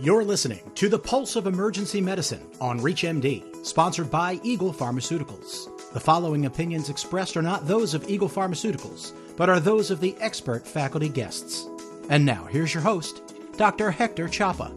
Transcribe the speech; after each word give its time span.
You're 0.00 0.24
listening 0.24 0.72
to 0.74 0.88
The 0.88 0.98
Pulse 0.98 1.36
of 1.36 1.46
Emergency 1.46 2.00
Medicine 2.00 2.44
on 2.60 2.80
ReachMD, 2.80 3.64
sponsored 3.64 4.10
by 4.10 4.40
Eagle 4.42 4.72
Pharmaceuticals. 4.72 5.92
The 5.92 6.00
following 6.00 6.46
opinions 6.46 6.88
expressed 6.88 7.36
are 7.36 7.42
not 7.42 7.68
those 7.68 7.94
of 7.94 8.10
Eagle 8.10 8.28
Pharmaceuticals, 8.28 9.12
but 9.36 9.48
are 9.48 9.60
those 9.60 9.92
of 9.92 10.00
the 10.00 10.16
expert 10.18 10.66
faculty 10.66 11.08
guests. 11.08 11.68
And 12.08 12.26
now, 12.26 12.44
here's 12.46 12.74
your 12.74 12.82
host, 12.82 13.22
Dr. 13.56 13.92
Hector 13.92 14.26
Chapa. 14.26 14.72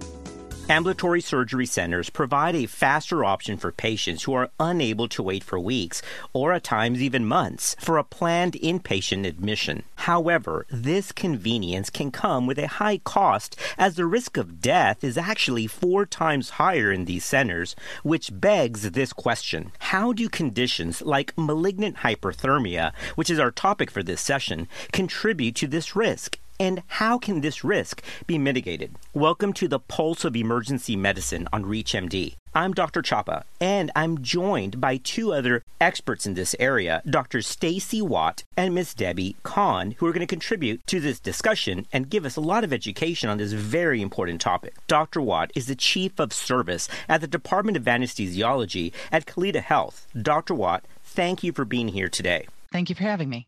Ambulatory 0.69 1.21
surgery 1.21 1.65
centers 1.65 2.09
provide 2.09 2.53
a 2.53 2.67
faster 2.67 3.25
option 3.25 3.57
for 3.57 3.71
patients 3.71 4.23
who 4.23 4.33
are 4.33 4.51
unable 4.59 5.07
to 5.07 5.23
wait 5.23 5.43
for 5.43 5.57
weeks 5.59 6.01
or 6.33 6.51
at 6.51 6.63
times 6.63 7.01
even 7.01 7.25
months 7.25 7.75
for 7.79 7.97
a 7.97 8.03
planned 8.03 8.53
inpatient 8.53 9.25
admission. 9.25 9.83
However, 10.07 10.65
this 10.69 11.11
convenience 11.11 11.89
can 11.89 12.11
come 12.11 12.47
with 12.47 12.57
a 12.57 12.67
high 12.79 12.99
cost 12.99 13.57
as 13.77 13.95
the 13.95 14.05
risk 14.05 14.37
of 14.37 14.61
death 14.61 15.03
is 15.03 15.17
actually 15.17 15.67
four 15.67 16.05
times 16.05 16.51
higher 16.51 16.93
in 16.93 17.03
these 17.03 17.25
centers, 17.25 17.75
which 18.03 18.29
begs 18.31 18.91
this 18.91 19.11
question. 19.11 19.73
How 19.79 20.13
do 20.13 20.29
conditions 20.29 21.01
like 21.01 21.33
malignant 21.37 21.97
hyperthermia, 21.97 22.93
which 23.15 23.29
is 23.29 23.37
our 23.37 23.51
topic 23.51 23.91
for 23.91 24.01
this 24.01 24.21
session, 24.21 24.69
contribute 24.93 25.55
to 25.55 25.67
this 25.67 25.93
risk? 25.93 26.39
And 26.57 26.83
how 26.87 27.17
can 27.17 27.41
this 27.41 27.65
risk 27.65 28.01
be 28.25 28.37
mitigated? 28.37 28.95
Welcome 29.13 29.51
to 29.53 29.67
the 29.67 29.79
Pulse 29.79 30.23
of 30.23 30.37
Emergency 30.37 30.95
Medicine 30.95 31.49
on 31.51 31.65
ReachMD. 31.65 32.35
I'm 32.57 32.73
Dr. 32.73 33.03
Chapa, 33.03 33.45
and 33.61 33.91
I'm 33.95 34.23
joined 34.23 34.81
by 34.81 34.97
two 34.97 35.31
other 35.31 35.61
experts 35.79 36.25
in 36.25 36.33
this 36.33 36.55
area, 36.59 37.03
Dr. 37.07 37.43
Stacey 37.43 38.01
Watt 38.01 38.43
and 38.57 38.73
Miss 38.73 38.95
Debbie 38.95 39.35
Conn, 39.43 39.91
who 39.99 40.07
are 40.07 40.11
going 40.11 40.21
to 40.21 40.25
contribute 40.25 40.81
to 40.87 40.99
this 40.99 41.19
discussion 41.19 41.85
and 41.93 42.09
give 42.09 42.25
us 42.25 42.35
a 42.35 42.41
lot 42.41 42.63
of 42.63 42.73
education 42.73 43.29
on 43.29 43.37
this 43.37 43.53
very 43.53 44.01
important 44.01 44.41
topic. 44.41 44.73
Dr. 44.87 45.21
Watt 45.21 45.51
is 45.53 45.67
the 45.67 45.75
Chief 45.75 46.19
of 46.19 46.33
Service 46.33 46.89
at 47.07 47.21
the 47.21 47.27
Department 47.27 47.77
of 47.77 47.83
Anesthesiology 47.83 48.91
at 49.11 49.27
Kaleida 49.27 49.61
Health. 49.61 50.07
Dr. 50.19 50.55
Watt, 50.55 50.83
thank 51.03 51.43
you 51.43 51.51
for 51.51 51.63
being 51.63 51.89
here 51.89 52.09
today. 52.09 52.47
Thank 52.71 52.89
you 52.89 52.95
for 52.95 53.03
having 53.03 53.29
me. 53.29 53.45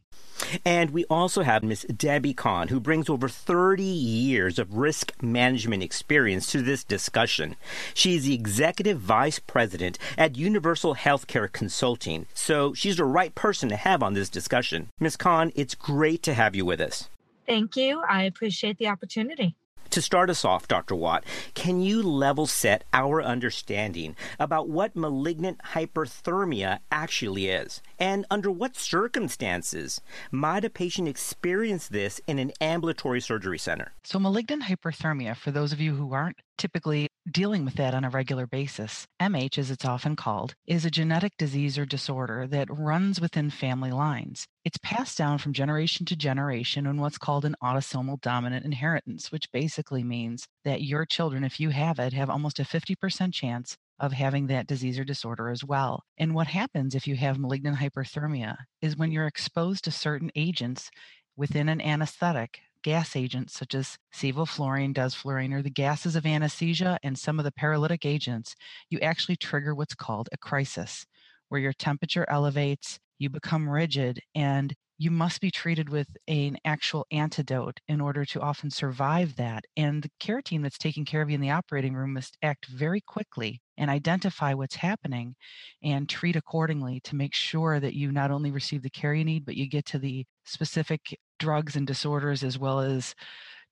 And 0.65 0.91
we 0.91 1.05
also 1.05 1.43
have 1.43 1.63
Miss 1.63 1.83
Debbie 1.83 2.33
Conn, 2.33 2.69
who 2.69 2.79
brings 2.79 3.09
over 3.09 3.29
30 3.29 3.83
years 3.83 4.59
of 4.59 4.75
risk 4.75 5.11
management 5.21 5.83
experience 5.83 6.51
to 6.51 6.61
this 6.61 6.83
discussion. 6.83 7.55
She 7.93 8.15
is 8.15 8.25
the 8.25 8.33
executive 8.33 8.99
vice 8.99 9.39
president 9.39 9.97
at 10.17 10.37
Universal 10.37 10.95
Healthcare 10.95 11.51
Consulting, 11.51 12.25
so 12.33 12.73
she's 12.73 12.97
the 12.97 13.05
right 13.05 13.33
person 13.35 13.69
to 13.69 13.75
have 13.75 14.03
on 14.03 14.13
this 14.13 14.29
discussion. 14.29 14.89
Miss 14.99 15.15
Conn, 15.15 15.51
it's 15.55 15.75
great 15.75 16.23
to 16.23 16.33
have 16.33 16.55
you 16.55 16.65
with 16.65 16.81
us. 16.81 17.09
Thank 17.45 17.75
you. 17.75 18.01
I 18.07 18.23
appreciate 18.23 18.77
the 18.77 18.87
opportunity. 18.87 19.55
To 19.91 20.03
start 20.03 20.29
us 20.29 20.45
off, 20.45 20.67
Dr. 20.67 20.93
Watt, 20.93 21.23
can 21.55 21.81
you 21.81 22.03
level 22.03 22.45
set 22.45 22.83
our 22.93 23.23
understanding 23.23 24.15
about 24.39 24.69
what 24.69 24.95
malignant 24.95 25.59
hyperthermia 25.73 26.79
actually 26.91 27.47
is? 27.47 27.81
And 27.99 28.25
under 28.31 28.49
what 28.49 28.77
circumstances 28.77 29.99
might 30.31 30.63
a 30.63 30.69
patient 30.69 31.09
experience 31.09 31.89
this 31.89 32.21
in 32.27 32.39
an 32.39 32.53
ambulatory 32.61 33.19
surgery 33.19 33.59
center? 33.59 33.91
So, 34.05 34.19
malignant 34.19 34.63
hyperthermia, 34.63 35.35
for 35.35 35.51
those 35.51 35.73
of 35.73 35.81
you 35.81 35.95
who 35.95 36.13
aren't 36.13 36.37
typically 36.57 37.09
dealing 37.29 37.65
with 37.65 37.75
that 37.75 37.93
on 37.93 38.05
a 38.05 38.09
regular 38.09 38.47
basis, 38.47 39.05
MH, 39.21 39.57
as 39.57 39.69
it's 39.69 39.85
often 39.85 40.15
called, 40.15 40.53
is 40.65 40.85
a 40.85 40.91
genetic 40.91 41.33
disease 41.37 41.77
or 41.77 41.85
disorder 41.85 42.47
that 42.47 42.69
runs 42.69 43.19
within 43.19 43.49
family 43.49 43.91
lines. 43.91 44.45
It's 44.63 44.77
passed 44.81 45.17
down 45.17 45.37
from 45.37 45.53
generation 45.53 46.05
to 46.07 46.15
generation 46.15 46.85
in 46.85 46.97
what's 47.01 47.17
called 47.17 47.43
an 47.43 47.55
autosomal 47.61 48.21
dominant 48.21 48.65
inheritance, 48.65 49.31
which 49.31 49.51
basically 49.51 50.03
means 50.03 50.47
that 50.63 50.83
your 50.83 51.05
children, 51.05 51.43
if 51.43 51.59
you 51.59 51.69
have 51.69 51.99
it, 51.99 52.13
have 52.13 52.29
almost 52.29 52.59
a 52.59 52.63
50% 52.63 53.33
chance 53.33 53.75
of 53.99 54.11
having 54.13 54.47
that 54.47 54.67
disease 54.67 54.97
or 54.97 55.03
disorder 55.03 55.49
as 55.49 55.63
well. 55.63 56.03
And 56.17 56.33
what 56.33 56.47
happens 56.47 56.95
if 56.95 57.07
you 57.07 57.15
have 57.15 57.39
malignant 57.39 57.77
hyperthermia 57.77 58.55
is 58.81 58.97
when 58.97 59.11
you're 59.11 59.27
exposed 59.27 59.83
to 59.85 59.91
certain 59.91 60.31
agents 60.35 60.89
within 61.35 61.69
an 61.69 61.81
anesthetic, 61.81 62.59
gas 62.83 63.15
agents 63.15 63.53
such 63.53 63.75
as 63.75 63.97
sevoflurane, 64.13 64.93
desflurane, 64.93 65.53
or 65.53 65.61
the 65.61 65.69
gases 65.69 66.15
of 66.15 66.25
anesthesia 66.25 66.97
and 67.03 67.17
some 67.17 67.39
of 67.39 67.45
the 67.45 67.51
paralytic 67.51 68.05
agents, 68.05 68.55
you 68.89 68.99
actually 68.99 69.35
trigger 69.35 69.75
what's 69.75 69.95
called 69.95 70.29
a 70.31 70.37
crisis, 70.37 71.05
where 71.49 71.61
your 71.61 71.73
temperature 71.73 72.25
elevates, 72.29 72.99
you 73.17 73.29
become 73.29 73.67
rigid, 73.67 74.21
and 74.35 74.73
you 74.99 75.09
must 75.09 75.39
be 75.39 75.49
treated 75.49 75.87
with 75.87 76.09
an 76.27 76.57
actual 76.65 77.07
antidote 77.09 77.79
in 77.87 78.01
order 78.01 78.25
to 78.25 78.41
often 78.41 78.69
survive 78.69 79.37
that. 79.37 79.63
And 79.77 80.03
the 80.03 80.11
care 80.19 80.41
team 80.41 80.61
that's 80.61 80.77
taking 80.77 81.05
care 81.05 81.21
of 81.21 81.29
you 81.29 81.35
in 81.35 81.41
the 81.41 81.51
operating 81.51 81.95
room 81.95 82.13
must 82.13 82.37
act 82.43 82.65
very 82.65 82.99
quickly 82.99 83.61
and 83.77 83.89
identify 83.89 84.53
what's 84.53 84.75
happening 84.75 85.35
and 85.81 86.09
treat 86.09 86.35
accordingly 86.35 86.99
to 87.05 87.15
make 87.15 87.33
sure 87.33 87.79
that 87.79 87.93
you 87.93 88.11
not 88.11 88.29
only 88.29 88.51
receive 88.51 88.83
the 88.83 88.89
care 88.89 89.13
you 89.13 89.23
need, 89.23 89.45
but 89.45 89.55
you 89.55 89.69
get 89.69 89.85
to 89.85 89.99
the 89.99 90.25
specific 90.43 91.17
drugs 91.39 91.77
and 91.77 91.87
disorders 91.87 92.43
as 92.43 92.59
well 92.59 92.81
as 92.81 93.15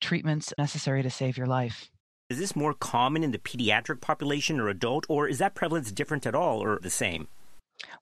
treatments 0.00 0.54
necessary 0.56 1.02
to 1.02 1.10
save 1.10 1.36
your 1.36 1.46
life. 1.46 1.90
Is 2.30 2.38
this 2.38 2.56
more 2.56 2.72
common 2.72 3.22
in 3.22 3.32
the 3.32 3.38
pediatric 3.38 4.00
population 4.00 4.58
or 4.60 4.68
adult, 4.68 5.04
or 5.10 5.28
is 5.28 5.38
that 5.38 5.54
prevalence 5.54 5.92
different 5.92 6.26
at 6.26 6.34
all 6.34 6.62
or 6.62 6.78
the 6.80 6.90
same? 6.90 7.28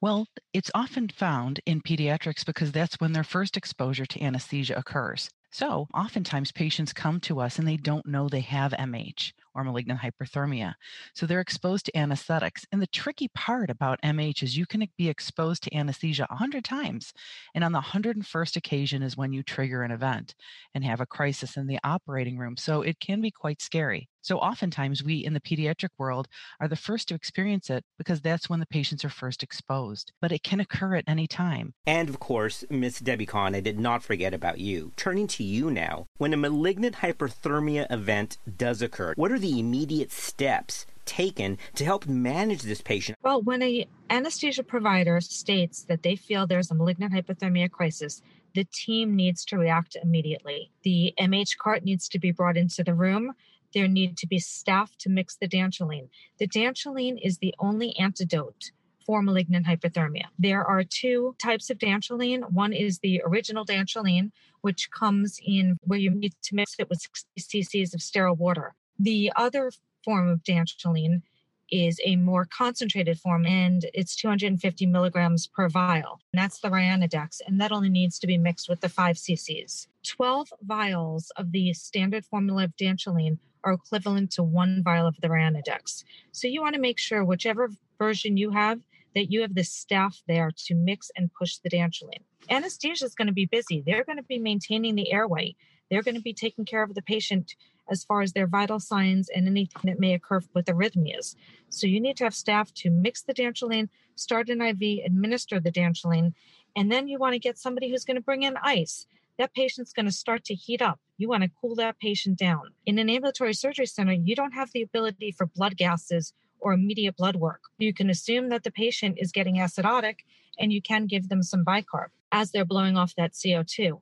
Well, 0.01 0.27
it's 0.55 0.71
often 0.75 1.09
found 1.09 1.61
in 1.67 1.81
pediatrics 1.83 2.45
because 2.47 2.73
that's 2.73 2.97
when 3.01 3.13
their 3.13 3.25
first 3.25 3.57
exposure 3.57 4.07
to 4.07 4.23
anesthesia 4.23 4.75
occurs. 4.77 5.29
So, 5.51 5.87
oftentimes 5.95 6.53
patients 6.53 6.93
come 6.93 7.21
to 7.21 7.41
us 7.41 7.59
and 7.59 7.67
they 7.69 7.77
don't 7.77 8.07
know 8.07 8.29
they 8.29 8.41
have 8.41 8.73
MH 8.73 9.33
or 9.57 9.65
malignant 9.65 10.01
hyperthermia. 10.01 10.75
So, 11.15 11.27
they're 11.27 11.41
exposed 11.41 11.87
to 11.87 11.97
anesthetics. 11.97 12.65
And 12.71 12.81
the 12.81 12.87
tricky 12.87 13.29
part 13.29 13.71
about 13.71 14.01
MH 14.03 14.43
is 14.43 14.57
you 14.57 14.67
can 14.67 14.87
be 14.97 15.09
exposed 15.09 15.63
to 15.65 15.75
anesthesia 15.75 16.27
100 16.29 16.65
times. 16.65 17.13
And 17.55 17.65
on 17.65 17.73
the 17.73 17.81
101st 17.81 18.57
occasion 18.57 19.03
is 19.03 19.17
when 19.17 19.33
you 19.33 19.43
trigger 19.43 19.83
an 19.83 19.91
event 19.91 20.35
and 20.75 20.85
have 20.85 21.01
a 21.01 21.07
crisis 21.07 21.57
in 21.57 21.67
the 21.67 21.79
operating 21.83 22.39
room. 22.39 22.57
So, 22.57 22.83
it 22.83 23.01
can 23.01 23.21
be 23.21 23.31
quite 23.31 23.63
scary. 23.63 24.09
So 24.27 24.39
oftentimes 24.39 25.05
we 25.05 25.19
in 25.19 25.35
the 25.35 25.41
pediatric 25.41 25.91
world 25.99 26.27
are 26.59 26.67
the 26.67 26.75
first 26.75 27.07
to 27.09 27.15
experience 27.15 27.71
it 27.71 27.85
because 27.97 28.21
that's 28.21 28.51
when 28.51 28.59
the 28.59 28.67
patients 28.67 29.05
are 29.05 29.09
first 29.09 29.45
exposed. 29.45 30.11
But 30.21 30.33
it 30.33 30.43
can 30.43 30.59
occur 30.59 30.97
at 30.97 31.05
any 31.07 31.29
time. 31.29 31.75
And 31.87 32.09
of 32.09 32.19
course, 32.19 32.65
Miss 32.69 32.99
Debbie 32.99 33.25
Conn, 33.25 33.55
I 33.55 33.61
did 33.61 33.79
not 33.79 34.03
forget 34.03 34.35
about 34.35 34.59
you. 34.59 34.91
Turning 34.97 35.29
to 35.29 35.45
you 35.45 35.71
now, 35.71 36.07
when 36.17 36.33
a 36.33 36.37
malignant 36.37 36.97
hyperthermia 36.97 37.87
event 37.89 38.39
does 38.57 38.83
occur, 38.83 39.13
what 39.15 39.31
are 39.31 39.39
the 39.39 39.46
immediate 39.51 40.13
steps 40.13 40.87
taken 41.05 41.59
to 41.75 41.85
help 41.85 42.07
manage 42.07 42.63
this 42.63 42.81
patient? 42.81 43.19
Well, 43.23 43.43
when 43.43 43.63
a 43.63 43.87
anesthesia 44.11 44.63
provider 44.63 45.21
states 45.21 45.85
that 45.85 46.03
they 46.03 46.17
feel 46.17 46.47
there's 46.47 46.71
a 46.71 46.75
malignant 46.75 47.13
hyperthermia 47.13 47.71
crisis, 47.71 48.23
the 48.55 48.65
team 48.65 49.15
needs 49.15 49.45
to 49.47 49.59
react 49.59 49.97
immediately. 50.03 50.71
The 50.83 51.15
MH 51.21 51.59
cart 51.59 51.85
needs 51.85 52.09
to 52.09 52.19
be 52.19 52.33
brought 52.33 52.57
into 52.57 52.83
the 52.83 52.95
room 52.95 53.35
there 53.77 53.89
need 53.89 54.17
to 54.17 54.27
be 54.27 54.39
staff 54.39 54.97
to 54.99 55.11
mix 55.11 55.37
the 55.37 55.47
dantrolene. 55.47 56.09
The 56.39 56.49
dantrolene 56.49 57.19
is 57.23 57.39
the 57.39 57.55
only 57.59 57.95
antidote 57.99 58.71
for 59.05 59.21
malignant 59.23 59.67
hyperthermia. 59.67 60.25
There 60.39 60.65
are 60.65 60.83
two 60.83 61.37
types 61.41 61.69
of 61.69 61.77
dantrolene. 61.79 62.51
One 62.51 62.73
is 62.73 62.99
the 62.99 63.23
original 63.25 63.67
dantrolene, 63.67 64.33
which 64.63 64.91
comes 64.91 65.39
in 65.45 65.77
where 65.83 65.99
you 65.99 66.11
need 66.11 66.33
to 66.45 66.55
mix 66.55 66.77
it 66.79 66.89
with 66.89 67.03
60 67.03 67.29
cc's 67.39 67.93
of 67.93 68.01
sterile 68.01 68.35
water. 68.35 68.75
The 68.99 69.33
other 69.37 69.73
form 70.05 70.29
of 70.29 70.43
dantrolene 70.43 71.23
is 71.71 72.01
a 72.05 72.17
more 72.17 72.47
concentrated 72.47 73.19
form 73.19 73.45
and 73.45 73.87
it's 73.93 74.15
250 74.17 74.87
milligrams 74.87 75.49
per 75.49 75.69
vial. 75.69 76.21
And 76.33 76.41
that's 76.41 76.61
the 76.61 76.69
Ryanodex, 76.69 77.41
and 77.47 77.61
that 77.61 77.73
only 77.73 77.89
needs 77.89 78.19
to 78.21 78.27
be 78.27 78.39
mixed 78.39 78.69
with 78.69 78.81
the 78.81 78.89
5 78.89 79.17
cc's. 79.17 79.89
12 80.07 80.53
vials 80.63 81.33
of 81.37 81.51
the 81.53 81.73
standard 81.73 82.25
formula 82.25 82.65
of 82.65 82.77
dantrolene 82.77 83.39
are 83.65 83.73
equivalent 83.73 84.31
to 84.33 84.45
one 84.45 84.83
vial 84.85 85.09
of 85.09 85.21
the 85.21 85.29
Ryanodex. 85.29 86.05
So 86.31 86.47
you 86.47 86.63
want 86.63 86.75
to 86.77 86.81
make 86.81 86.99
sure 86.99 87.25
whichever 87.25 87.71
version 87.99 88.37
you 88.37 88.51
have, 88.51 88.81
that 89.17 89.33
you 89.33 89.41
have 89.41 89.55
the 89.55 89.65
staff 89.65 90.23
there 90.29 90.51
to 90.67 90.75
mix 90.75 91.11
and 91.17 91.33
push 91.33 91.57
the 91.57 91.71
dantrolene. 91.71 92.23
Anesthesia 92.51 93.07
is 93.07 93.15
going 93.15 93.27
to 93.27 93.33
be 93.33 93.47
busy. 93.47 93.83
They're 93.85 94.05
going 94.05 94.19
to 94.19 94.23
be 94.23 94.39
maintaining 94.39 94.95
the 94.95 95.11
airway. 95.11 95.57
They're 95.91 96.03
going 96.03 96.17
to 96.17 96.21
be 96.21 96.35
taking 96.35 96.65
care 96.65 96.83
of 96.83 96.95
the 96.95 97.03
patient 97.03 97.55
as 97.91 98.05
far 98.05 98.23
as 98.23 98.33
their 98.33 98.47
vital 98.47 98.81
signs 98.81 99.29
and 99.29 99.47
anything 99.47 99.83
that 99.85 100.01
may 100.01 100.15
occur 100.15 100.41
with 100.55 100.67
arrhythmias. 100.67 101.37
So 101.69 101.87
you 101.87 102.01
need 102.01 102.17
to 102.19 102.25
have 102.25 102.35
staff 102.35 102.73
to 102.75 102.91
mix 102.91 103.23
the 103.23 103.35
dantrolene, 103.35 103.89
start 104.15 104.49
an 104.49 104.61
IV, 104.61 105.05
administer 105.05 105.61
the 105.61 105.73
dantrolene, 105.73 106.33
and 106.75 106.91
then 106.91 107.09
you 107.09 107.19
want 107.19 107.33
to 107.33 107.39
get 107.39 107.59
somebody 107.59 107.91
who's 107.91 108.05
going 108.05 108.17
to 108.17 108.23
bring 108.23 108.43
in 108.43 108.57
ice 108.63 109.07
that 109.39 109.55
patient's 109.55 109.93
going 109.93 110.07
to 110.07 110.13
start 110.13 110.45
to 110.45 110.55
heat 110.55 110.83
up. 110.83 110.99
You 111.19 111.29
want 111.29 111.43
to 111.43 111.51
cool 111.61 111.75
that 111.77 111.99
patient 111.99 112.39
down. 112.39 112.71
In 112.87 112.99
an 112.99 113.11
ambulatory 113.11 113.55
surgery 113.55 113.87
center, 113.87 114.13
you 114.13 114.35
don't 114.35 114.53
have 114.53 114.71
the 114.73 114.83
ability 114.83 115.33
for 115.33 115.47
blood 115.47 115.77
gases 115.77 116.33
or 116.59 116.73
immediate 116.73 117.17
blood 117.17 117.37
work. 117.37 117.61
You 117.79 117.93
can 117.93 118.11
assume 118.11 118.49
that 118.49 118.65
the 118.65 118.71
patient 118.71 119.19
is 119.19 119.33
getting 119.33 119.57
acidotic 119.57 120.21
and 120.59 120.73
you 120.73 120.81
can 120.81 121.07
give 121.07 121.29
them 121.29 121.43
some 121.43 121.65
bicarb 121.65 122.09
as 122.33 122.51
they're 122.51 122.65
blowing 122.65 122.97
off 122.97 123.15
that 123.17 123.33
CO2. 123.33 124.01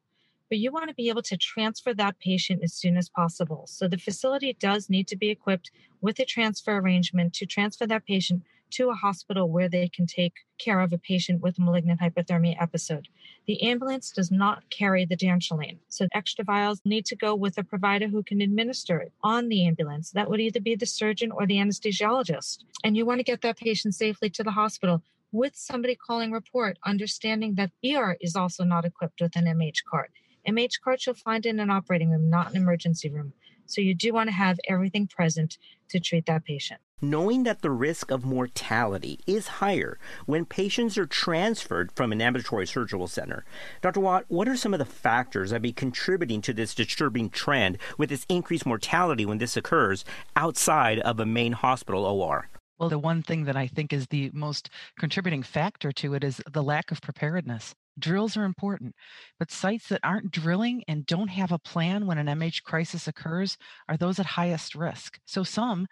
But 0.54 0.60
you 0.60 0.70
want 0.70 0.88
to 0.88 0.94
be 0.94 1.08
able 1.08 1.20
to 1.20 1.36
transfer 1.36 1.92
that 1.92 2.16
patient 2.20 2.60
as 2.62 2.72
soon 2.72 2.96
as 2.96 3.08
possible. 3.08 3.64
So 3.66 3.88
the 3.88 3.98
facility 3.98 4.56
does 4.60 4.88
need 4.88 5.08
to 5.08 5.16
be 5.16 5.28
equipped 5.28 5.72
with 6.00 6.20
a 6.20 6.24
transfer 6.24 6.76
arrangement 6.76 7.32
to 7.32 7.44
transfer 7.44 7.88
that 7.88 8.06
patient 8.06 8.44
to 8.74 8.88
a 8.88 8.94
hospital 8.94 9.50
where 9.50 9.68
they 9.68 9.88
can 9.88 10.06
take 10.06 10.34
care 10.58 10.78
of 10.78 10.92
a 10.92 10.98
patient 10.98 11.42
with 11.42 11.58
a 11.58 11.60
malignant 11.60 12.00
hypothermia 12.00 12.54
episode. 12.62 13.08
The 13.48 13.60
ambulance 13.64 14.12
does 14.12 14.30
not 14.30 14.62
carry 14.70 15.04
the 15.04 15.16
dantrolene, 15.16 15.78
so 15.88 16.06
extra 16.14 16.44
vials 16.44 16.80
need 16.84 17.04
to 17.06 17.16
go 17.16 17.34
with 17.34 17.58
a 17.58 17.64
provider 17.64 18.06
who 18.06 18.22
can 18.22 18.40
administer 18.40 19.00
it 19.00 19.12
on 19.24 19.48
the 19.48 19.66
ambulance. 19.66 20.12
That 20.12 20.30
would 20.30 20.40
either 20.40 20.60
be 20.60 20.76
the 20.76 20.86
surgeon 20.86 21.32
or 21.32 21.48
the 21.48 21.56
anesthesiologist. 21.56 22.62
And 22.84 22.96
you 22.96 23.04
want 23.04 23.18
to 23.18 23.24
get 23.24 23.42
that 23.42 23.58
patient 23.58 23.96
safely 23.96 24.30
to 24.30 24.44
the 24.44 24.52
hospital 24.52 25.02
with 25.32 25.56
somebody 25.56 25.96
calling 25.96 26.30
report, 26.30 26.78
understanding 26.86 27.56
that 27.56 27.72
ER 27.84 28.16
is 28.20 28.36
also 28.36 28.62
not 28.62 28.84
equipped 28.84 29.20
with 29.20 29.34
an 29.34 29.46
MH 29.46 29.82
cart. 29.90 30.12
MH 30.48 30.80
carts 30.82 31.06
you'll 31.06 31.14
find 31.14 31.46
in 31.46 31.60
an 31.60 31.70
operating 31.70 32.10
room, 32.10 32.30
not 32.30 32.50
an 32.50 32.56
emergency 32.56 33.08
room. 33.08 33.32
So 33.66 33.80
you 33.80 33.94
do 33.94 34.12
want 34.12 34.28
to 34.28 34.34
have 34.34 34.58
everything 34.68 35.06
present 35.06 35.58
to 35.88 36.00
treat 36.00 36.26
that 36.26 36.44
patient. 36.44 36.80
Knowing 37.00 37.42
that 37.44 37.62
the 37.62 37.70
risk 37.70 38.10
of 38.10 38.24
mortality 38.24 39.20
is 39.26 39.48
higher 39.48 39.98
when 40.26 40.44
patients 40.44 40.96
are 40.96 41.06
transferred 41.06 41.90
from 41.92 42.12
an 42.12 42.20
ambulatory 42.20 42.66
surgical 42.66 43.06
center. 43.06 43.44
Dr. 43.82 44.00
Watt, 44.00 44.24
what 44.28 44.48
are 44.48 44.56
some 44.56 44.72
of 44.72 44.78
the 44.78 44.84
factors 44.84 45.50
that 45.50 45.62
be 45.62 45.72
contributing 45.72 46.40
to 46.42 46.52
this 46.52 46.74
disturbing 46.74 47.30
trend 47.30 47.78
with 47.98 48.10
this 48.10 48.26
increased 48.28 48.66
mortality 48.66 49.26
when 49.26 49.38
this 49.38 49.56
occurs 49.56 50.04
outside 50.36 50.98
of 51.00 51.20
a 51.20 51.26
main 51.26 51.52
hospital 51.52 52.04
OR? 52.04 52.48
Well, 52.78 52.88
the 52.88 52.98
one 52.98 53.22
thing 53.22 53.44
that 53.44 53.56
I 53.56 53.66
think 53.66 53.92
is 53.92 54.06
the 54.08 54.30
most 54.32 54.68
contributing 54.98 55.42
factor 55.42 55.92
to 55.92 56.14
it 56.14 56.24
is 56.24 56.42
the 56.50 56.62
lack 56.62 56.90
of 56.90 57.00
preparedness. 57.00 57.74
Drills 57.98 58.36
are 58.36 58.44
important, 58.44 58.94
but 59.38 59.50
sites 59.50 59.88
that 59.88 60.00
aren't 60.02 60.30
drilling 60.30 60.82
and 60.88 61.06
don't 61.06 61.28
have 61.28 61.52
a 61.52 61.58
plan 61.58 62.06
when 62.06 62.18
an 62.18 62.26
MH 62.26 62.62
crisis 62.64 63.06
occurs 63.06 63.56
are 63.88 63.96
those 63.96 64.18
at 64.18 64.26
highest 64.26 64.74
risk. 64.74 65.18
So 65.26 65.44
some 65.44 65.86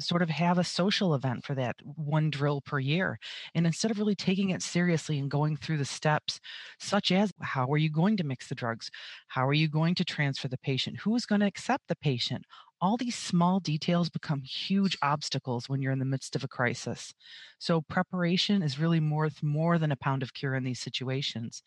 sort 0.00 0.22
of 0.22 0.30
have 0.30 0.58
a 0.58 0.64
social 0.64 1.14
event 1.14 1.44
for 1.44 1.54
that 1.54 1.76
one 1.84 2.30
drill 2.30 2.60
per 2.62 2.78
year. 2.78 3.18
And 3.54 3.66
instead 3.66 3.90
of 3.90 3.98
really 3.98 4.14
taking 4.14 4.50
it 4.50 4.62
seriously 4.62 5.18
and 5.18 5.30
going 5.30 5.56
through 5.56 5.78
the 5.78 5.84
steps, 5.84 6.40
such 6.78 7.12
as 7.12 7.32
how 7.40 7.70
are 7.70 7.76
you 7.76 7.90
going 7.90 8.16
to 8.16 8.24
mix 8.24 8.48
the 8.48 8.54
drugs? 8.54 8.90
How 9.28 9.46
are 9.46 9.52
you 9.52 9.68
going 9.68 9.94
to 9.96 10.04
transfer 10.04 10.48
the 10.48 10.58
patient? 10.58 11.00
Who 11.00 11.14
is 11.14 11.26
going 11.26 11.40
to 11.40 11.46
accept 11.46 11.88
the 11.88 11.96
patient? 11.96 12.44
All 12.82 12.96
these 12.96 13.16
small 13.16 13.60
details 13.60 14.10
become 14.10 14.42
huge 14.42 14.98
obstacles 15.02 15.68
when 15.68 15.80
you're 15.80 15.92
in 15.92 16.00
the 16.00 16.04
midst 16.04 16.34
of 16.34 16.42
a 16.42 16.48
crisis. 16.48 17.14
So 17.60 17.80
preparation 17.80 18.60
is 18.60 18.80
really 18.80 18.98
more, 18.98 19.30
more 19.40 19.78
than 19.78 19.92
a 19.92 19.96
pound 19.96 20.24
of 20.24 20.34
cure 20.34 20.56
in 20.56 20.64
these 20.64 20.80
situations. 20.80 21.62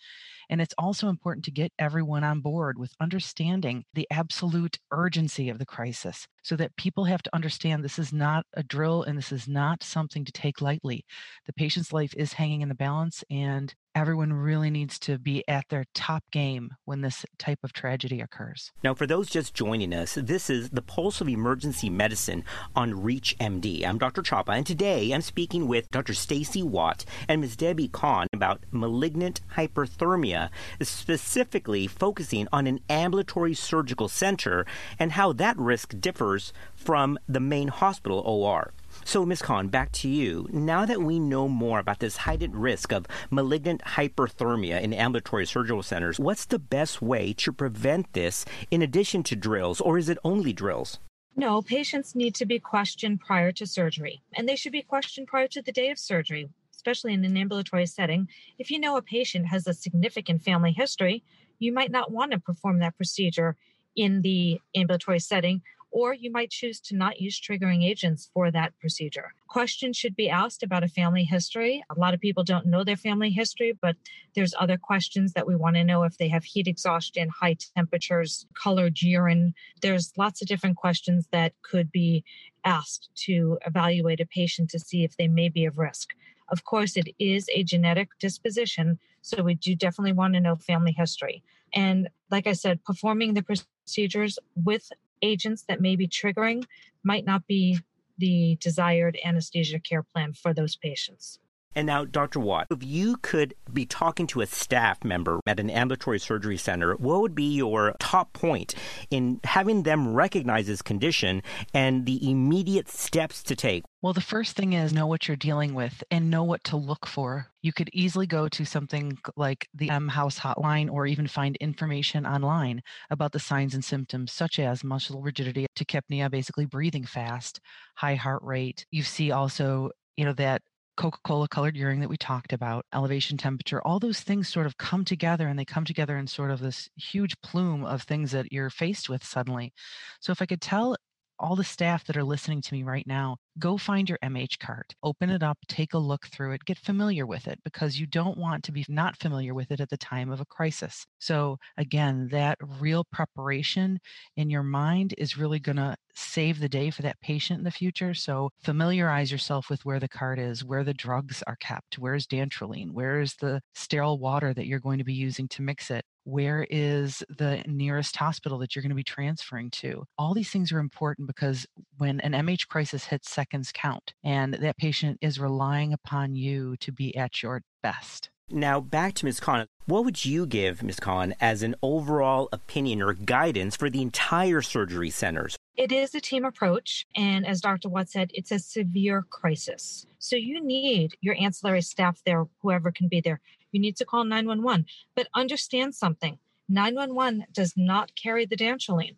And 0.50 0.62
it's 0.62 0.76
also 0.78 1.08
important 1.08 1.46
to 1.46 1.52
get 1.52 1.72
everyone 1.80 2.26
on 2.26 2.42
board 2.42 2.78
with 2.78 2.94
understanding 3.00 3.86
the 3.94 4.06
absolute 4.12 4.78
urgency 4.92 5.48
of 5.48 5.58
the 5.58 5.66
crisis 5.66 6.28
so 6.44 6.58
that 6.58 6.76
people 6.76 7.06
have 7.06 7.24
to 7.24 7.34
understand 7.34 7.82
this 7.82 7.98
is 7.98 8.12
not 8.12 8.46
a 8.54 8.62
drill 8.62 9.04
and 9.04 9.18
this 9.18 9.32
is 9.32 9.48
not 9.48 9.84
something 9.84 10.26
to 10.26 10.34
take 10.34 10.62
lightly. 10.62 11.06
The 11.46 11.54
patient's 11.54 11.94
life 11.94 12.14
is 12.18 12.34
hanging 12.34 12.60
in 12.60 12.68
the 12.68 12.76
balance 12.76 13.24
and 13.30 13.74
everyone 13.96 14.34
really 14.34 14.70
needs 14.70 15.00
to 15.00 15.18
be 15.18 15.42
at 15.48 15.70
their 15.70 15.86
top 15.94 16.22
game 16.30 16.70
when 16.84 17.00
this 17.00 17.26
type 17.38 17.60
of 17.64 17.72
tragedy 17.72 18.20
occurs. 18.20 18.74
Now, 18.84 18.94
for 18.94 19.08
those 19.08 19.30
just 19.30 19.54
joining 19.54 19.94
us, 19.94 20.16
this 20.16 20.50
is 20.50 20.72
the 20.72 20.82
Pulse 20.82 21.22
of 21.22 21.30
Emergency 21.30 21.90
Medicine 21.90 22.44
on 22.76 22.92
ReachMD. 22.92 23.86
I'm 23.86 23.98
Dr. 23.98 24.22
Chapa, 24.22 24.52
and 24.52 24.66
today 24.68 25.12
I'm 25.12 25.22
speaking 25.22 25.70
with 25.70 25.90
Dr. 25.92 26.14
Stacey 26.14 26.62
Watt 26.62 27.06
and 27.30 27.40
Ms. 27.40 27.56
Debbie 27.56 27.88
Conn 27.88 28.28
about 28.34 28.64
malignant 28.70 29.40
hyperthermia, 29.56 30.50
specifically 30.82 31.88
focusing 31.88 32.50
on 32.52 32.68
an 32.68 32.82
ambulatory 32.90 33.54
surgical 33.54 34.10
center 34.10 34.66
and 35.00 35.14
how 35.14 35.32
that 35.32 35.58
risk 35.58 35.96
differs 36.02 36.52
from 36.76 37.18
the 37.30 37.40
main 37.40 37.70
hospital 37.70 38.20
OR. 38.20 38.74
So, 39.08 39.24
Ms. 39.24 39.44
Conn, 39.44 39.68
back 39.68 39.92
to 39.94 40.10
you. 40.10 40.50
Now 40.52 40.84
that 40.84 41.00
we 41.00 41.20
know 41.20 41.48
more 41.48 41.78
about 41.78 42.00
this 42.00 42.18
heightened 42.18 42.56
risk 42.56 42.92
of 42.92 43.06
malignant 43.30 43.84
hyperthermia 43.84 44.82
in 44.82 44.94
ambulatory 44.94 45.46
surgical 45.46 45.84
centers, 45.84 46.20
what's 46.20 46.46
the 46.46 46.58
best 46.58 47.04
way 47.04 47.32
to 47.34 47.52
prevent 47.52 48.12
this 48.14 48.46
in 48.72 48.82
addition 48.82 49.22
to 49.22 49.36
drills, 49.36 49.80
or 49.80 50.00
is 50.00 50.10
it 50.10 50.18
only 50.24 50.54
drills? 50.54 50.98
No, 51.36 51.62
patients 51.62 52.16
need 52.16 52.34
to 52.36 52.48
be 52.48 52.60
questioned 52.60 53.20
prior 53.20 53.52
to 53.52 53.68
surgery, 53.68 54.24
and 54.34 54.50
they 54.50 54.56
should 54.56 54.72
be 54.72 54.82
questioned 54.82 55.28
prior 55.28 55.48
to 55.50 55.62
the 55.62 55.72
day 55.72 55.92
of 55.92 56.00
surgery, 56.00 56.50
especially 56.74 57.14
in 57.14 57.24
an 57.24 57.38
ambulatory 57.38 57.86
setting. 57.86 58.28
If 58.58 58.72
you 58.72 58.80
know 58.80 58.98
a 58.98 59.04
patient 59.04 59.46
has 59.50 59.68
a 59.68 59.74
significant 59.76 60.42
family 60.42 60.72
history, 60.72 61.24
you 61.60 61.72
might 61.72 61.92
not 61.92 62.12
want 62.12 62.32
to 62.32 62.40
perform 62.40 62.80
that 62.80 62.98
procedure 62.98 63.56
in 63.96 64.24
the 64.24 64.60
ambulatory 64.76 65.20
setting 65.20 65.62
or 65.96 66.14
you 66.14 66.30
might 66.30 66.50
choose 66.50 66.82
to 66.82 66.94
not 66.94 67.22
use 67.22 67.40
triggering 67.40 67.82
agents 67.82 68.30
for 68.34 68.52
that 68.52 68.78
procedure. 68.82 69.34
Questions 69.48 69.96
should 69.96 70.14
be 70.14 70.30
asked 70.30 70.62
about 70.62 70.84
a 70.84 70.90
family 70.90 71.24
history. 71.24 71.82
A 71.90 71.98
lot 71.98 72.14
of 72.14 72.20
people 72.20 72.44
don't 72.44 72.66
know 72.66 72.84
their 72.84 72.98
family 72.98 73.30
history, 73.30 73.72
but 73.82 73.96
there's 74.36 74.54
other 74.60 74.78
questions 74.78 75.32
that 75.32 75.48
we 75.48 75.56
want 75.56 75.78
to 75.78 75.86
know 75.86 76.04
if 76.04 76.18
they 76.18 76.28
have 76.28 76.44
heat 76.44 76.68
exhaustion, 76.68 77.30
high 77.30 77.56
temperatures, 77.78 78.46
colored 78.62 79.02
urine. 79.02 79.54
There's 79.82 80.12
lots 80.18 80.42
of 80.42 80.50
different 80.50 80.76
questions 80.76 81.30
that 81.32 81.54
could 81.62 81.90
be 81.94 82.26
asked 82.66 83.10
to 83.28 83.58
evaluate 83.66 84.20
a 84.20 84.26
patient 84.26 84.72
to 84.72 84.80
see 84.80 85.06
if 85.06 85.16
they 85.16 85.30
may 85.30 85.48
be 85.48 85.64
of 85.64 85.78
risk. 85.78 86.10
Of 86.50 86.66
course, 86.66 86.98
it 86.98 87.08
is 87.20 87.48
a 87.56 87.64
genetic 87.64 88.10
disposition, 88.20 89.00
so 89.22 89.44
we 89.44 89.56
do 89.56 89.76
definitely 89.76 90.12
want 90.12 90.34
to 90.34 90.42
know 90.42 90.58
family 90.58 90.92
history. 90.92 91.42
And 91.74 92.10
like 92.30 92.48
I 92.48 92.54
said, 92.54 92.84
performing 92.84 93.34
the 93.34 93.44
procedures 93.44 94.38
with 94.56 94.92
agents 95.22 95.66
that 95.68 95.82
may 95.82 95.96
be 95.96 96.08
triggering 96.08 96.64
might 97.04 97.26
not 97.26 97.46
be 97.48 97.80
the 98.18 98.58
desired 98.62 99.18
anesthesia 99.24 99.80
care 99.80 100.04
plan 100.04 100.34
for 100.34 100.54
those 100.54 100.76
patients. 100.76 101.40
And 101.76 101.88
now, 101.88 102.06
Dr. 102.06 102.40
Watt, 102.40 102.68
if 102.72 102.84
you 102.84 103.18
could 103.18 103.54
be 103.74 103.86
talking 103.86 104.28
to 104.28 104.42
a 104.42 104.46
staff 104.46 105.04
member 105.04 105.42
at 105.46 105.60
an 105.60 105.70
ambulatory 105.70 106.20
surgery 106.20 106.56
center, 106.56 106.96
what 106.96 107.20
would 107.22 107.36
be 107.36 107.56
your 107.56 107.94
top 108.00 108.32
point 108.32 108.76
in 109.12 109.42
having 109.44 109.84
them 109.84 110.14
recognize 110.14 110.68
this 110.68 110.82
condition 110.82 111.44
and 111.74 112.06
the 112.06 112.30
immediate 112.30 112.88
steps 112.88 113.44
to 113.44 113.56
take? 113.56 113.84
Well, 114.02 114.14
the 114.14 114.22
first 114.22 114.56
thing 114.56 114.74
is 114.74 114.94
know 114.94 115.08
what 115.08 115.28
you're 115.28 115.36
dealing 115.36 115.74
with 115.74 116.04
and 116.12 116.30
know 116.30 116.44
what 116.44 116.64
to 116.66 116.78
look 116.78 117.06
for. 117.06 117.48
You 117.62 117.74
could 117.74 117.90
easily 117.92 118.28
go 118.28 118.48
to 118.48 118.64
something 118.64 119.18
like 119.36 119.68
the 119.74 119.90
MHAUS 119.90 120.40
hotline 120.40 120.90
or 120.90 121.08
even 121.08 121.28
find 121.28 121.58
information 121.58 122.26
online 122.26 122.82
about 123.10 123.32
the 123.32 123.40
signs 123.40 123.74
and 123.74 123.84
symptoms, 123.84 124.32
such 124.32 124.60
as 124.60 124.84
muscle 124.84 125.22
rigidity, 125.22 125.66
tachypnea, 125.76 126.30
basically 126.30 126.66
breathing 126.66 127.04
fast, 127.04 127.60
high 127.96 128.16
heart 128.16 128.44
rate. 128.44 128.86
You 128.92 129.04
see 129.04 129.32
also, 129.32 129.90
you 130.16 130.24
know, 130.24 130.34
that 130.34 130.62
Coca 130.98 131.20
Cola 131.24 131.48
colored 131.48 131.76
urine 131.78 132.00
that 132.00 132.10
we 132.10 132.18
talked 132.18 132.54
about, 132.54 132.86
elevation 132.94 133.38
temperature, 133.38 133.82
all 133.86 134.00
those 134.00 134.22
things 134.22 134.48
sort 134.48 134.66
of 134.66 134.78
come 134.78 135.06
together 135.06 135.48
and 135.48 135.60
they 135.60 135.66
come 135.66 135.86
together 135.86 136.18
in 136.18 136.28
sort 136.28 136.52
of 136.52 136.60
this 136.60 136.90
huge 136.96 137.40
plume 137.42 137.84
of 137.86 138.02
things 138.04 138.32
that 138.32 138.52
you're 138.52 138.70
faced 138.70 139.10
with 139.10 139.24
suddenly. 139.24 139.74
So, 140.22 140.32
if 140.32 140.42
I 140.42 140.46
could 140.46 140.62
tell 140.62 140.96
all 141.40 141.56
the 141.56 141.64
staff 141.64 142.06
that 142.06 142.18
are 142.18 142.24
listening 142.24 142.62
to 142.62 142.74
me 142.74 142.84
right 142.84 143.06
now, 143.08 143.38
go 143.60 143.78
find 143.78 144.10
your 144.10 144.18
MH 144.22 144.60
cart, 144.60 144.94
open 145.04 145.30
it 145.30 145.44
up, 145.44 145.58
take 145.68 145.94
a 145.94 145.98
look 145.98 146.28
through 146.28 146.54
it, 146.54 146.66
get 146.66 146.78
familiar 146.78 147.26
with 147.26 147.48
it 147.48 147.60
because 147.64 148.00
you 148.00 148.06
don't 148.06 148.38
want 148.38 148.64
to 148.66 148.72
be 148.72 148.86
not 148.90 149.18
familiar 149.18 149.54
with 149.54 149.72
it 149.72 149.80
at 149.80 149.90
the 149.90 149.98
time 149.98 150.32
of 150.32 150.42
a 150.42 150.46
crisis. 150.46 151.06
So, 151.20 151.58
again, 151.78 152.28
that 152.30 152.58
real 152.80 153.04
preparation 153.06 154.00
in 154.36 154.50
your 154.50 154.64
mind 154.64 155.14
is 155.18 155.38
really 155.38 155.60
going 155.60 155.78
to 155.78 155.96
save 156.14 156.60
the 156.60 156.70
day 156.70 156.90
for 156.90 157.02
that 157.04 157.20
patient 157.22 157.60
in 157.60 157.64
the 157.64 157.72
future. 157.72 158.14
So, 158.14 158.50
familiarize 158.64 159.32
yourself 159.32 159.70
with 159.70 159.86
where 159.86 160.00
the 160.00 160.10
cart 160.10 160.40
is, 160.40 160.64
where 160.64 160.84
the 160.84 160.94
drugs 160.94 161.44
are 161.48 161.58
kept, 161.58 161.98
where's 161.98 162.28
dantrolene, 162.28 162.92
where 162.92 163.22
is 163.22 163.36
the 163.36 163.62
sterile 163.74 164.20
water 164.20 164.54
that 164.54 164.68
you're 164.68 164.80
going 164.80 165.00
to 165.00 165.04
be 165.04 165.14
using 165.14 165.48
to 165.50 165.62
mix 165.62 165.92
it 165.92 166.06
where 166.26 166.66
is 166.72 167.24
the 167.30 167.64
nearest 167.68 168.16
hospital 168.16 168.58
that 168.58 168.76
you're 168.76 168.82
going 168.82 168.90
to 168.90 168.96
be 168.96 169.04
transferring 169.04 169.70
to 169.70 170.04
all 170.18 170.34
these 170.34 170.50
things 170.50 170.72
are 170.72 170.80
important 170.80 171.28
because 171.28 171.68
when 171.98 172.20
an 172.22 172.34
mh 172.34 172.68
crisis 172.68 173.06
hits 173.06 173.32
seconds 173.46 173.72
count 173.74 174.14
and 174.24 174.56
that 174.56 174.76
patient 174.78 175.20
is 175.22 175.40
relying 175.40 175.94
upon 175.94 176.36
you 176.36 176.76
to 176.78 176.92
be 176.92 177.16
at 177.16 177.44
your 177.44 177.62
best 177.84 178.30
now 178.50 178.80
back 178.80 179.14
to 179.14 179.26
ms 179.26 179.40
Conn 179.40 179.68
what 179.86 180.04
would 180.04 180.26
you 180.26 180.48
give 180.48 180.82
ms 180.82 181.00
Conn 181.00 181.36
as 181.40 181.62
an 181.62 181.76
overall 181.84 182.50
opinion 182.52 183.02
or 183.02 183.14
guidance 183.14 183.76
for 183.76 183.90
the 183.90 184.02
entire 184.02 184.62
surgery 184.62 185.12
centers 185.12 185.58
it 185.78 185.92
is 185.92 186.16
a 186.16 186.22
team 186.22 186.46
approach. 186.46 187.06
And 187.16 187.46
as 187.46 187.60
Dr. 187.60 187.90
Watt 187.90 188.10
said, 188.10 188.32
it's 188.34 188.52
a 188.52 188.60
severe 188.60 189.26
crisis. 189.30 190.06
So 190.20 190.38
you 190.38 190.64
need 190.64 191.18
your 191.20 191.36
ancillary 191.38 191.82
staff 191.82 192.22
there, 192.26 192.46
whoever 192.62 192.92
can 192.92 193.10
be 193.10 193.20
there. 193.20 193.42
You 193.72 193.82
need 193.82 193.98
to 193.98 194.06
call 194.06 194.24
911. 194.24 194.86
But 195.16 195.28
understand 195.34 195.94
something 195.94 196.40
911 196.70 197.48
does 197.52 197.74
not 197.76 198.16
carry 198.16 198.46
the 198.46 198.56
dantrolene. 198.56 199.18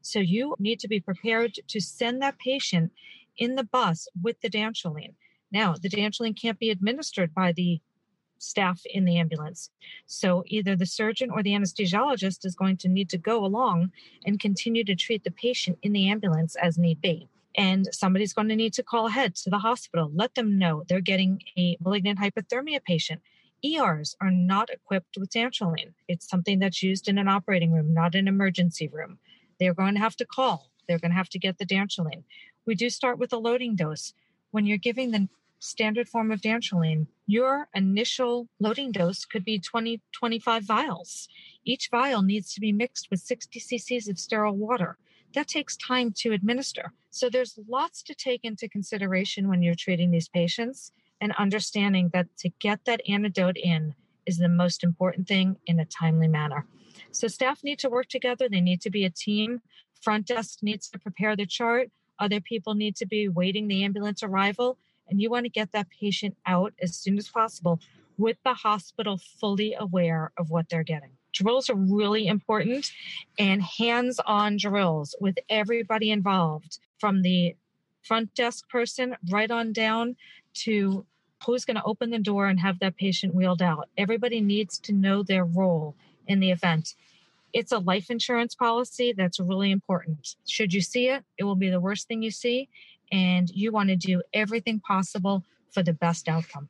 So 0.00 0.20
you 0.20 0.54
need 0.58 0.78
to 0.80 0.88
be 0.88 1.00
prepared 1.00 1.54
to 1.66 1.80
send 1.80 2.22
that 2.22 2.38
patient 2.38 2.92
in 3.38 3.54
the 3.54 3.64
bus 3.64 4.08
with 4.20 4.40
the 4.40 4.50
dantrolene. 4.50 5.14
Now, 5.50 5.74
the 5.80 5.88
dantrolene 5.88 6.40
can't 6.40 6.58
be 6.58 6.70
administered 6.70 7.34
by 7.34 7.52
the 7.52 7.80
staff 8.38 8.80
in 8.92 9.04
the 9.04 9.18
ambulance. 9.18 9.70
So 10.06 10.44
either 10.46 10.76
the 10.76 10.86
surgeon 10.86 11.30
or 11.30 11.42
the 11.42 11.52
anesthesiologist 11.52 12.44
is 12.44 12.54
going 12.54 12.76
to 12.78 12.88
need 12.88 13.08
to 13.10 13.18
go 13.18 13.44
along 13.44 13.92
and 14.24 14.40
continue 14.40 14.84
to 14.84 14.94
treat 14.94 15.24
the 15.24 15.30
patient 15.30 15.78
in 15.82 15.92
the 15.92 16.08
ambulance 16.08 16.56
as 16.56 16.78
need 16.78 17.00
be. 17.00 17.28
And 17.56 17.88
somebody's 17.92 18.32
going 18.32 18.48
to 18.48 18.56
need 18.56 18.74
to 18.74 18.82
call 18.82 19.06
ahead 19.06 19.34
to 19.36 19.50
the 19.50 19.58
hospital, 19.58 20.10
let 20.14 20.34
them 20.34 20.58
know 20.58 20.84
they're 20.88 21.00
getting 21.00 21.42
a 21.56 21.76
malignant 21.80 22.20
hypothermia 22.20 22.82
patient. 22.84 23.20
ERs 23.64 24.14
are 24.20 24.30
not 24.30 24.70
equipped 24.70 25.16
with 25.18 25.30
dantrolene. 25.30 25.92
It's 26.06 26.28
something 26.28 26.60
that's 26.60 26.82
used 26.82 27.08
in 27.08 27.18
an 27.18 27.26
operating 27.26 27.72
room, 27.72 27.92
not 27.92 28.14
an 28.14 28.28
emergency 28.28 28.86
room. 28.86 29.18
They're 29.58 29.74
going 29.74 29.94
to 29.94 30.00
have 30.00 30.14
to 30.16 30.24
call. 30.24 30.70
They're 30.86 31.00
going 31.00 31.10
to 31.10 31.16
have 31.16 31.28
to 31.30 31.38
get 31.40 31.58
the 31.58 31.66
dantrolene. 31.66 32.22
We 32.68 32.74
do 32.74 32.90
start 32.90 33.18
with 33.18 33.32
a 33.32 33.38
loading 33.38 33.76
dose. 33.76 34.12
When 34.50 34.66
you're 34.66 34.76
giving 34.76 35.10
the 35.10 35.30
standard 35.58 36.06
form 36.06 36.30
of 36.30 36.42
dantrolene, 36.42 37.06
your 37.26 37.66
initial 37.74 38.46
loading 38.60 38.92
dose 38.92 39.24
could 39.24 39.42
be 39.42 39.58
20, 39.58 40.02
25 40.12 40.64
vials. 40.64 41.28
Each 41.64 41.88
vial 41.88 42.20
needs 42.20 42.52
to 42.52 42.60
be 42.60 42.70
mixed 42.72 43.10
with 43.10 43.20
60 43.20 43.58
cc's 43.58 44.06
of 44.06 44.18
sterile 44.18 44.54
water. 44.54 44.98
That 45.32 45.48
takes 45.48 45.78
time 45.78 46.12
to 46.18 46.32
administer. 46.32 46.92
So 47.08 47.30
there's 47.30 47.58
lots 47.70 48.02
to 48.02 48.14
take 48.14 48.44
into 48.44 48.68
consideration 48.68 49.48
when 49.48 49.62
you're 49.62 49.74
treating 49.74 50.10
these 50.10 50.28
patients 50.28 50.92
and 51.22 51.32
understanding 51.38 52.10
that 52.12 52.26
to 52.40 52.50
get 52.60 52.84
that 52.84 53.00
antidote 53.08 53.56
in 53.56 53.94
is 54.26 54.36
the 54.36 54.46
most 54.46 54.84
important 54.84 55.26
thing 55.26 55.56
in 55.64 55.80
a 55.80 55.86
timely 55.86 56.28
manner. 56.28 56.66
So 57.12 57.28
staff 57.28 57.64
need 57.64 57.78
to 57.78 57.88
work 57.88 58.10
together. 58.10 58.46
They 58.46 58.60
need 58.60 58.82
to 58.82 58.90
be 58.90 59.06
a 59.06 59.10
team. 59.10 59.62
Front 60.02 60.26
desk 60.26 60.58
needs 60.60 60.90
to 60.90 60.98
prepare 60.98 61.34
the 61.34 61.46
chart. 61.46 61.90
Other 62.18 62.40
people 62.40 62.74
need 62.74 62.96
to 62.96 63.06
be 63.06 63.28
waiting 63.28 63.68
the 63.68 63.84
ambulance 63.84 64.22
arrival 64.22 64.78
and 65.08 65.20
you 65.20 65.30
want 65.30 65.44
to 65.44 65.50
get 65.50 65.72
that 65.72 65.88
patient 65.90 66.36
out 66.46 66.74
as 66.82 66.94
soon 66.94 67.18
as 67.18 67.28
possible 67.28 67.80
with 68.18 68.36
the 68.44 68.54
hospital 68.54 69.18
fully 69.40 69.74
aware 69.78 70.32
of 70.36 70.50
what 70.50 70.68
they're 70.68 70.82
getting. 70.82 71.10
Drills 71.32 71.70
are 71.70 71.76
really 71.76 72.26
important 72.26 72.90
and 73.38 73.62
hands 73.62 74.20
on 74.26 74.56
drills 74.56 75.14
with 75.20 75.36
everybody 75.48 76.10
involved 76.10 76.78
from 76.98 77.22
the 77.22 77.54
front 78.02 78.34
desk 78.34 78.68
person 78.68 79.16
right 79.30 79.50
on 79.50 79.72
down 79.72 80.16
to 80.54 81.04
who's 81.46 81.64
going 81.64 81.76
to 81.76 81.84
open 81.84 82.10
the 82.10 82.18
door 82.18 82.46
and 82.46 82.58
have 82.58 82.80
that 82.80 82.96
patient 82.96 83.34
wheeled 83.34 83.62
out. 83.62 83.88
Everybody 83.96 84.40
needs 84.40 84.78
to 84.80 84.92
know 84.92 85.22
their 85.22 85.44
role 85.44 85.94
in 86.26 86.40
the 86.40 86.50
event. 86.50 86.94
It's 87.52 87.72
a 87.72 87.78
life 87.78 88.10
insurance 88.10 88.54
policy 88.54 89.14
that's 89.16 89.40
really 89.40 89.70
important. 89.70 90.36
Should 90.46 90.72
you 90.72 90.80
see 90.80 91.08
it, 91.08 91.24
it 91.38 91.44
will 91.44 91.56
be 91.56 91.70
the 91.70 91.80
worst 91.80 92.08
thing 92.08 92.22
you 92.22 92.30
see 92.30 92.68
and 93.10 93.48
you 93.50 93.72
want 93.72 93.88
to 93.88 93.96
do 93.96 94.22
everything 94.32 94.80
possible 94.80 95.44
for 95.72 95.82
the 95.82 95.92
best 95.92 96.28
outcome. 96.28 96.68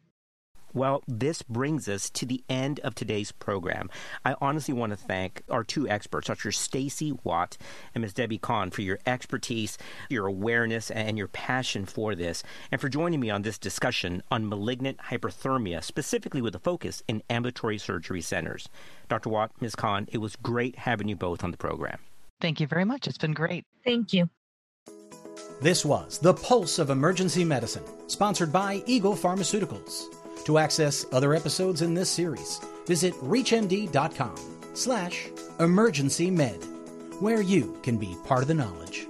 Well, 0.78 1.02
this 1.08 1.42
brings 1.42 1.88
us 1.88 2.08
to 2.10 2.24
the 2.24 2.44
end 2.48 2.78
of 2.84 2.94
today's 2.94 3.32
program. 3.32 3.90
I 4.24 4.36
honestly 4.40 4.72
want 4.72 4.92
to 4.92 4.96
thank 4.96 5.42
our 5.50 5.64
two 5.64 5.88
experts, 5.88 6.28
Dr. 6.28 6.52
Stacey 6.52 7.18
Watt 7.24 7.58
and 7.96 8.02
Ms. 8.02 8.12
Debbie 8.12 8.38
Conn, 8.38 8.70
for 8.70 8.82
your 8.82 9.00
expertise, 9.04 9.76
your 10.08 10.28
awareness, 10.28 10.92
and 10.92 11.18
your 11.18 11.26
passion 11.26 11.84
for 11.84 12.14
this, 12.14 12.44
and 12.70 12.80
for 12.80 12.88
joining 12.88 13.18
me 13.18 13.28
on 13.28 13.42
this 13.42 13.58
discussion 13.58 14.22
on 14.30 14.48
malignant 14.48 14.98
hyperthermia, 14.98 15.82
specifically 15.82 16.40
with 16.40 16.54
a 16.54 16.60
focus 16.60 17.02
in 17.08 17.24
ambulatory 17.28 17.78
surgery 17.78 18.20
centers. 18.20 18.68
Dr. 19.08 19.30
Watt, 19.30 19.50
Ms. 19.60 19.74
Conn, 19.74 20.06
it 20.12 20.18
was 20.18 20.36
great 20.36 20.76
having 20.76 21.08
you 21.08 21.16
both 21.16 21.42
on 21.42 21.50
the 21.50 21.56
program. 21.56 21.98
Thank 22.40 22.60
you 22.60 22.68
very 22.68 22.84
much. 22.84 23.08
It's 23.08 23.18
been 23.18 23.32
great. 23.32 23.64
Thank 23.84 24.12
you. 24.12 24.30
This 25.60 25.84
was 25.84 26.18
The 26.18 26.34
Pulse 26.34 26.78
of 26.78 26.90
Emergency 26.90 27.44
Medicine, 27.44 27.82
sponsored 28.06 28.52
by 28.52 28.80
Eagle 28.86 29.16
Pharmaceuticals. 29.16 30.04
To 30.48 30.56
access 30.56 31.04
other 31.12 31.34
episodes 31.34 31.82
in 31.82 31.92
this 31.92 32.08
series, 32.08 32.58
visit 32.86 33.12
reachmd.com 33.16 34.34
slash 34.72 35.28
emergency 35.60 36.30
med, 36.30 36.64
where 37.20 37.42
you 37.42 37.78
can 37.82 37.98
be 37.98 38.16
part 38.24 38.40
of 38.40 38.48
the 38.48 38.54
knowledge. 38.54 39.06